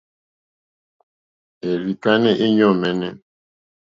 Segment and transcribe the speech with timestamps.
[1.69, 3.11] Èrzì kánɛ́ íɲɔ̂ mɛ́nɛ́.